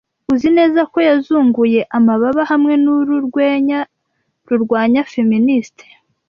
Uzi 0.33 0.49
neza 0.57 0.81
ko 0.91 0.97
yazunguye 1.07 1.81
amababa 1.97 2.41
hamwe 2.51 2.73
nuru 2.83 3.13
rwenya 3.27 3.79
rurwanya 4.47 5.01
feministe. 5.13 5.85